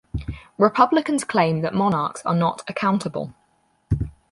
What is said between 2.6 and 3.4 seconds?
"accountable".